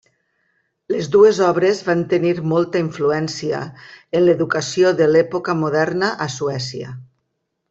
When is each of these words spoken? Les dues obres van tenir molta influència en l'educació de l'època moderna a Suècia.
Les 0.93 1.09
dues 1.15 1.41
obres 1.47 1.81
van 1.89 2.01
tenir 2.15 2.31
molta 2.55 2.81
influència 2.85 3.61
en 4.21 4.25
l'educació 4.29 4.95
de 5.03 5.11
l'època 5.13 5.59
moderna 5.65 6.11
a 6.27 6.33
Suècia. 6.39 6.97